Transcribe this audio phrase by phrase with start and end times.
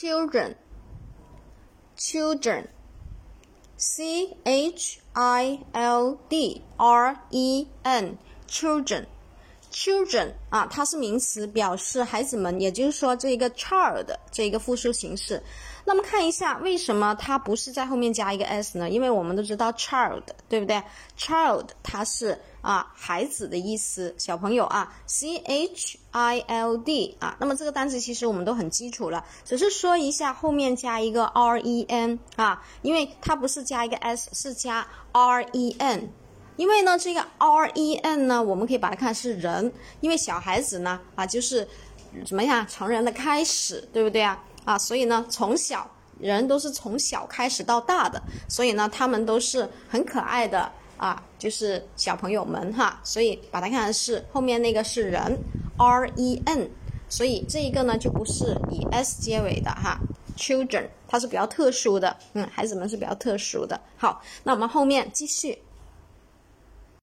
[0.00, 0.56] children.
[1.96, 2.66] Children.
[3.76, 8.18] C h i l d r e n.
[8.48, 9.06] Children
[9.74, 15.42] children 啊，它是名词，表示孩子们，也就是说这个 child 这一个复数形式。
[15.84, 18.88] 那么看一下，为什么它不是在后面加一个 s 呢？
[18.88, 20.80] 因为我们都知道 child，对不对
[21.18, 27.36] ？child 它是啊孩子的意思，小朋友啊，c h i l d 啊。
[27.40, 36.08] 那么这个单词其实我们都很基础了，只是说一下后面加一个 r e n 啊，因为它不是加一个 s，是加 r e n。
[36.56, 41.66] 因为呢，这个 r e n 呢，我们可以把它看是人，因为小孩子呢啊就是
[42.24, 44.40] 怎么样成人的开始，对不对啊？
[44.64, 45.90] 啊，所以呢，从小
[46.20, 55.36] 人都是从小开始到大的，所以呢，他们都是很可爱的啊，就是小朋友们哈，所以把它看是后面那个是人
[55.76, 56.70] ，R E N，
[57.08, 59.98] 所以这一个呢就不是以 S 结尾的哈
[60.38, 63.78] ，Children 它是比较特殊的，嗯，孩子们是比较特殊的。
[63.96, 65.58] 好，那我们后面继续。